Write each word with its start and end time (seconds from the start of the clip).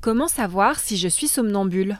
Comment 0.00 0.28
savoir 0.28 0.78
si 0.78 0.96
je 0.96 1.08
suis 1.08 1.26
somnambule? 1.26 1.98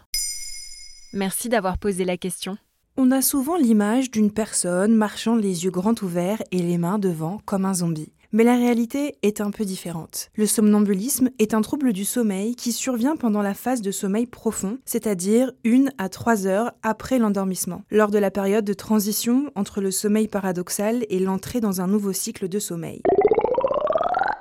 Merci 1.12 1.48
d'avoir 1.48 1.78
posé 1.78 2.04
la 2.04 2.16
question. 2.16 2.56
On 2.96 3.10
a 3.10 3.22
souvent 3.22 3.56
l'image 3.56 4.12
d'une 4.12 4.30
personne 4.30 4.94
marchant 4.94 5.34
les 5.34 5.64
yeux 5.64 5.72
grands 5.72 5.96
ouverts 6.00 6.40
et 6.52 6.58
les 6.58 6.78
mains 6.78 7.00
devant 7.00 7.40
comme 7.44 7.64
un 7.64 7.74
zombie. 7.74 8.12
Mais 8.30 8.44
la 8.44 8.54
réalité 8.54 9.16
est 9.22 9.40
un 9.40 9.50
peu 9.50 9.64
différente. 9.64 10.30
Le 10.36 10.46
somnambulisme 10.46 11.30
est 11.40 11.54
un 11.54 11.60
trouble 11.60 11.92
du 11.92 12.04
sommeil 12.04 12.54
qui 12.54 12.70
survient 12.70 13.16
pendant 13.16 13.42
la 13.42 13.54
phase 13.54 13.82
de 13.82 13.90
sommeil 13.90 14.26
profond, 14.26 14.78
c'est-à-dire 14.84 15.50
une 15.64 15.90
à 15.98 16.08
trois 16.08 16.46
heures 16.46 16.70
après 16.84 17.18
l'endormissement, 17.18 17.82
lors 17.90 18.12
de 18.12 18.18
la 18.18 18.30
période 18.30 18.64
de 18.64 18.74
transition 18.74 19.50
entre 19.56 19.80
le 19.80 19.90
sommeil 19.90 20.28
paradoxal 20.28 21.04
et 21.08 21.18
l'entrée 21.18 21.60
dans 21.60 21.80
un 21.80 21.88
nouveau 21.88 22.12
cycle 22.12 22.48
de 22.48 22.60
sommeil. 22.60 23.02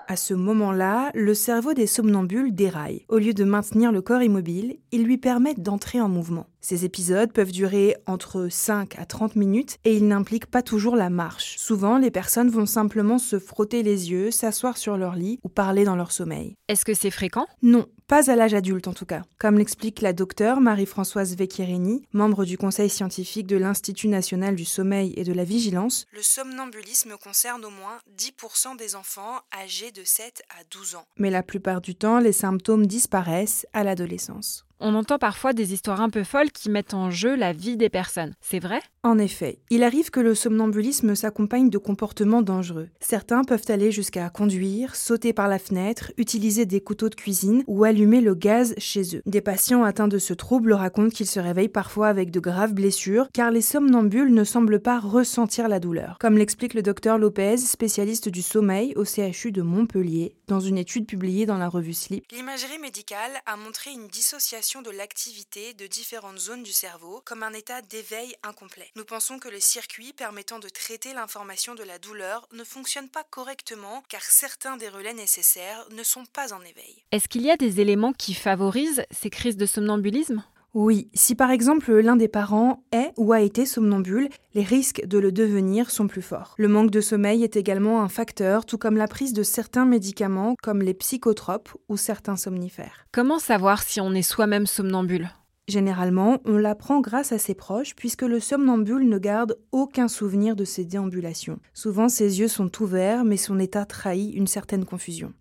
À 0.09 0.15
ce 0.15 0.33
moment-là, 0.33 1.11
le 1.13 1.33
cerveau 1.33 1.73
des 1.73 1.85
somnambules 1.85 2.55
déraille. 2.55 3.03
Au 3.09 3.17
lieu 3.17 3.33
de 3.33 3.43
maintenir 3.43 3.91
le 3.91 4.01
corps 4.01 4.23
immobile, 4.23 4.77
il 4.93 5.03
lui 5.03 5.17
permet 5.17 5.53
d'entrer 5.53 5.99
en 5.99 6.07
mouvement. 6.07 6.47
Ces 6.61 6.85
épisodes 6.85 7.33
peuvent 7.33 7.51
durer 7.51 7.97
entre 8.05 8.47
5 8.49 8.97
à 8.97 9.05
30 9.05 9.35
minutes 9.35 9.79
et 9.83 9.97
ils 9.97 10.07
n'impliquent 10.07 10.45
pas 10.45 10.61
toujours 10.61 10.95
la 10.95 11.09
marche. 11.09 11.57
Souvent, 11.57 11.97
les 11.97 12.09
personnes 12.09 12.49
vont 12.49 12.65
simplement 12.65 13.17
se 13.17 13.37
frotter 13.37 13.83
les 13.83 14.09
yeux, 14.09 14.31
s'asseoir 14.31 14.77
sur 14.77 14.95
leur 14.95 15.15
lit 15.15 15.39
ou 15.43 15.49
parler 15.49 15.83
dans 15.83 15.97
leur 15.97 16.13
sommeil. 16.13 16.55
Est-ce 16.69 16.85
que 16.85 16.93
c'est 16.93 17.11
fréquent? 17.11 17.45
Non, 17.61 17.85
pas 18.07 18.31
à 18.31 18.35
l'âge 18.35 18.53
adulte 18.53 18.87
en 18.87 18.93
tout 18.93 19.05
cas. 19.05 19.23
Comme 19.37 19.57
l'explique 19.57 20.01
la 20.01 20.13
docteure 20.13 20.61
Marie-Françoise 20.61 21.35
Vecchierini, 21.35 22.03
membre 22.13 22.45
du 22.45 22.57
conseil 22.57 22.89
scientifique 22.89 23.47
de 23.47 23.57
l'Institut 23.57 24.07
national 24.07 24.55
du 24.55 24.65
sommeil 24.65 25.13
et 25.17 25.23
de 25.23 25.33
la 25.33 25.43
vigilance, 25.43 26.05
le 26.11 26.21
somnambulisme 26.21 27.17
concerne 27.21 27.65
au 27.65 27.69
moins 27.69 27.99
10% 28.17 28.77
des 28.77 28.95
enfants 28.95 29.41
âgés 29.53 29.91
de 29.91 30.03
7 30.03 30.43
à 30.49 30.63
12 30.71 30.95
ans. 30.95 31.05
Mais 31.17 31.29
la 31.29 31.43
plupart 31.43 31.81
du 31.81 31.95
temps, 31.95 32.19
les 32.19 32.31
symptômes 32.31 32.87
disparaissent 32.87 33.67
à 33.73 33.83
l'adolescence. 33.83 34.66
On 34.79 34.93
entend 34.93 35.17
parfois 35.17 35.53
des 35.53 35.73
histoires 35.73 36.01
un 36.01 36.11
peu 36.11 36.23
folles 36.23 36.51
qui 36.51 36.69
mettent 36.69 36.93
en 36.93 37.09
jeu 37.09 37.35
la 37.35 37.51
vie 37.51 37.77
des 37.77 37.89
personnes. 37.89 38.35
C'est 38.41 38.59
vrai? 38.59 38.79
En 39.01 39.17
effet, 39.17 39.57
il 39.71 39.83
arrive 39.83 40.11
que 40.11 40.19
le 40.19 40.35
somnambulisme 40.35 41.15
s'accompagne 41.15 41.71
de 41.71 41.79
comportements 41.79 42.43
dangereux. 42.43 42.89
Certains 42.99 43.43
peuvent 43.43 43.65
aller 43.69 43.91
jusqu'à 43.91 44.29
conduire, 44.29 44.95
sauter 44.95 45.33
par 45.33 45.47
la 45.47 45.57
fenêtre, 45.57 46.11
utiliser 46.17 46.67
des 46.67 46.81
couteaux 46.81 47.09
de 47.09 47.15
cuisine 47.15 47.63
ou 47.65 47.85
allumer 47.85 48.21
le 48.21 48.35
gaz 48.35 48.75
chez 48.77 49.15
eux. 49.15 49.21
Des 49.25 49.41
patients 49.41 49.83
atteints 49.83 50.07
de 50.07 50.19
ce 50.19 50.33
trouble 50.33 50.73
racontent 50.73 51.09
qu'ils 51.09 51.25
se 51.25 51.39
réveillent 51.39 51.69
parfois 51.69 52.09
avec 52.09 52.29
de 52.29 52.39
graves 52.39 52.73
blessures 52.73 53.29
car 53.33 53.49
les 53.49 53.61
somnambules 53.61 54.33
ne 54.33 54.43
semblent 54.43 54.81
pas 54.81 54.99
ressentir 54.99 55.69
la 55.69 55.79
douleur. 55.79 56.17
Comme 56.19 56.37
l'explique 56.37 56.75
le 56.75 56.83
docteur 56.83 57.17
Lopez, 57.17 57.57
spécialiste 57.57 58.29
du 58.29 58.43
sommeil 58.43 58.93
au 58.95 59.05
CHU 59.05 59.51
de 59.51 59.63
Montpellier, 59.63 60.35
dans 60.47 60.59
une 60.59 60.77
étude 60.77 61.07
publiée 61.07 61.47
dans 61.47 61.57
la 61.57 61.69
revue 61.69 61.93
Sleep. 61.93 62.25
L'imagerie 62.31 62.79
médicale 62.79 63.31
a 63.47 63.55
montré 63.57 63.91
une 63.91 64.07
dissociation 64.07 64.66
de 64.75 64.91
l'activité 64.91 65.73
de 65.73 65.87
différentes 65.87 66.39
zones 66.39 66.63
du 66.63 66.73
cerveau 66.73 67.21
comme 67.23 67.41
un 67.41 67.53
état 67.53 67.81
d'éveil 67.81 68.35
incomplet. 68.43 68.91
Nous 68.97 69.05
pensons 69.05 69.39
que 69.39 69.47
les 69.47 69.61
circuits 69.61 70.11
permettant 70.11 70.59
de 70.59 70.67
traiter 70.67 71.13
l'information 71.13 71.73
de 71.73 71.83
la 71.83 71.99
douleur 71.99 72.49
ne 72.51 72.65
fonctionnent 72.65 73.09
pas 73.09 73.23
correctement 73.23 74.03
car 74.09 74.21
certains 74.23 74.75
des 74.75 74.89
relais 74.89 75.13
nécessaires 75.13 75.87
ne 75.91 76.03
sont 76.03 76.25
pas 76.25 76.51
en 76.51 76.61
éveil. 76.61 77.01
Est-ce 77.13 77.29
qu'il 77.29 77.43
y 77.43 77.51
a 77.51 77.55
des 77.55 77.79
éléments 77.79 78.11
qui 78.11 78.33
favorisent 78.33 79.05
ces 79.09 79.29
crises 79.29 79.57
de 79.57 79.65
somnambulisme? 79.65 80.43
Oui, 80.73 81.09
si 81.13 81.33
par 81.33 81.49
exemple 81.49 81.91
l'un 81.91 82.15
des 82.15 82.27
parents 82.27 82.83
est 82.91 83.11
ou 83.17 83.33
a 83.33 83.41
été 83.41 83.65
somnambule, 83.65 84.29
les 84.53 84.63
risques 84.63 85.05
de 85.05 85.17
le 85.17 85.31
devenir 85.31 85.89
sont 85.89 86.07
plus 86.07 86.21
forts. 86.21 86.53
Le 86.57 86.67
manque 86.67 86.91
de 86.91 87.01
sommeil 87.01 87.43
est 87.43 87.55
également 87.55 88.01
un 88.01 88.09
facteur, 88.09 88.65
tout 88.65 88.77
comme 88.77 88.97
la 88.97 89.07
prise 89.07 89.33
de 89.33 89.43
certains 89.43 89.85
médicaments 89.85 90.55
comme 90.61 90.81
les 90.81 90.93
psychotropes 90.93 91.69
ou 91.89 91.97
certains 91.97 92.35
somnifères. 92.35 93.07
Comment 93.11 93.39
savoir 93.39 93.81
si 93.81 94.01
on 94.01 94.13
est 94.13 94.21
soi-même 94.21 94.67
somnambule? 94.67 95.31
Généralement, 95.67 96.39
on 96.45 96.57
l'apprend 96.57 97.01
grâce 97.01 97.31
à 97.31 97.39
ses 97.39 97.55
proches 97.55 97.95
puisque 97.95 98.21
le 98.21 98.39
somnambule 98.39 99.09
ne 99.09 99.17
garde 99.17 99.57
aucun 99.71 100.07
souvenir 100.07 100.55
de 100.55 100.63
ses 100.63 100.85
déambulations. 100.85 101.59
Souvent, 101.73 102.07
ses 102.07 102.39
yeux 102.39 102.47
sont 102.47 102.71
ouverts, 102.81 103.25
mais 103.25 103.35
son 103.35 103.59
état 103.59 103.85
trahit 103.85 104.33
une 104.33 104.47
certaine 104.47 104.85
confusion. 104.85 105.33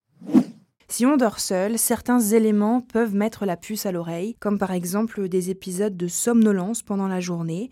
Si 0.88 1.04
on 1.04 1.16
dort 1.16 1.40
seul, 1.40 1.78
certains 1.78 2.20
éléments 2.20 2.80
peuvent 2.80 3.14
mettre 3.14 3.44
la 3.44 3.56
puce 3.56 3.86
à 3.86 3.92
l'oreille, 3.92 4.34
comme 4.36 4.58
par 4.58 4.70
exemple 4.70 5.28
des 5.28 5.50
épisodes 5.50 5.96
de 5.96 6.06
somnolence 6.06 6.82
pendant 6.82 7.08
la 7.08 7.20
journée, 7.20 7.70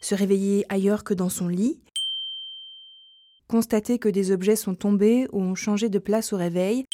se 0.00 0.14
réveiller 0.14 0.64
ailleurs 0.68 1.04
que 1.04 1.14
dans 1.14 1.28
son 1.28 1.46
lit, 1.46 1.80
constater 3.48 3.98
que 3.98 4.08
des 4.08 4.32
objets 4.32 4.56
sont 4.56 4.74
tombés 4.74 5.28
ou 5.32 5.42
ont 5.42 5.54
changé 5.54 5.88
de 5.88 5.98
place 5.98 6.32
au 6.32 6.36
réveil, 6.36 6.86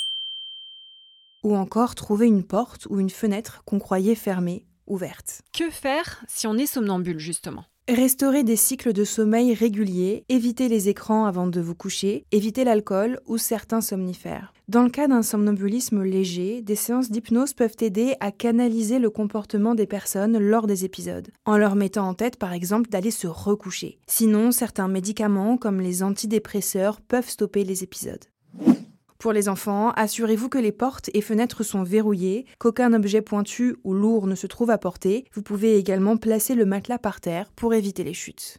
ou 1.42 1.56
encore 1.56 1.94
trouver 1.94 2.26
une 2.26 2.44
porte 2.44 2.86
ou 2.90 3.00
une 3.00 3.10
fenêtre 3.10 3.62
qu'on 3.64 3.78
croyait 3.78 4.14
fermée, 4.14 4.66
ouverte. 4.86 5.42
Que 5.52 5.70
faire 5.70 6.24
si 6.28 6.46
on 6.46 6.58
est 6.58 6.66
somnambule 6.66 7.18
justement? 7.18 7.64
Restaurer 7.88 8.42
des 8.42 8.56
cycles 8.56 8.92
de 8.92 9.04
sommeil 9.04 9.54
réguliers, 9.54 10.24
éviter 10.28 10.68
les 10.68 10.88
écrans 10.88 11.24
avant 11.24 11.46
de 11.46 11.60
vous 11.60 11.76
coucher, 11.76 12.26
éviter 12.32 12.64
l'alcool 12.64 13.20
ou 13.26 13.38
certains 13.38 13.80
somnifères. 13.80 14.52
Dans 14.66 14.82
le 14.82 14.90
cas 14.90 15.06
d'un 15.06 15.22
somnambulisme 15.22 16.02
léger, 16.02 16.62
des 16.62 16.74
séances 16.74 17.12
d'hypnose 17.12 17.52
peuvent 17.52 17.76
aider 17.80 18.16
à 18.18 18.32
canaliser 18.32 18.98
le 18.98 19.08
comportement 19.08 19.76
des 19.76 19.86
personnes 19.86 20.36
lors 20.36 20.66
des 20.66 20.84
épisodes, 20.84 21.28
en 21.44 21.56
leur 21.56 21.76
mettant 21.76 22.08
en 22.08 22.14
tête 22.14 22.40
par 22.40 22.52
exemple 22.52 22.90
d'aller 22.90 23.12
se 23.12 23.28
recoucher. 23.28 24.00
Sinon, 24.08 24.50
certains 24.50 24.88
médicaments 24.88 25.56
comme 25.56 25.80
les 25.80 26.02
antidépresseurs 26.02 27.00
peuvent 27.00 27.30
stopper 27.30 27.62
les 27.62 27.84
épisodes. 27.84 28.24
Pour 29.18 29.32
les 29.32 29.48
enfants, 29.48 29.90
assurez-vous 29.92 30.48
que 30.48 30.58
les 30.58 30.72
portes 30.72 31.10
et 31.14 31.20
fenêtres 31.20 31.62
sont 31.62 31.82
verrouillées, 31.82 32.44
qu'aucun 32.58 32.92
objet 32.92 33.22
pointu 33.22 33.76
ou 33.84 33.94
lourd 33.94 34.26
ne 34.26 34.34
se 34.34 34.46
trouve 34.46 34.70
à 34.70 34.78
portée. 34.78 35.24
Vous 35.32 35.42
pouvez 35.42 35.76
également 35.76 36.16
placer 36.16 36.54
le 36.54 36.66
matelas 36.66 36.98
par 36.98 37.20
terre 37.20 37.50
pour 37.56 37.74
éviter 37.74 38.04
les 38.04 38.14
chutes. 38.14 38.58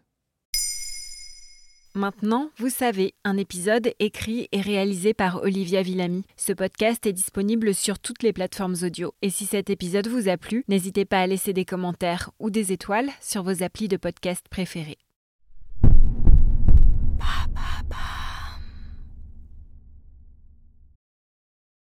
Maintenant, 1.98 2.52
vous 2.58 2.70
savez, 2.70 3.16
un 3.24 3.38
épisode 3.38 3.92
écrit 4.00 4.48
et 4.52 4.62
réalisé 4.62 5.16
par 5.16 5.42
Olivia 5.42 5.82
Villamy. 5.82 6.26
Ce 6.36 6.54
podcast 6.54 7.08
est 7.08 7.14
disponible 7.14 7.74
sur 7.74 7.98
toutes 7.98 8.22
les 8.22 8.34
plateformes 8.34 8.76
audio. 8.84 9.14
Et 9.24 9.32
si 9.32 9.48
cet 9.48 9.72
épisode 9.72 10.08
vous 10.08 10.30
a 10.30 10.38
plu, 10.38 10.64
n'hésitez 10.68 11.06
pas 11.06 11.22
à 11.22 11.28
laisser 11.28 11.54
des 11.54 11.66
commentaires 11.66 12.30
ou 12.40 12.52
des 12.52 12.72
étoiles 12.72 13.10
sur 13.20 13.42
vos 13.42 13.64
applis 13.64 13.88
de 13.88 13.98
podcast 13.98 14.46
préférés. 14.52 15.00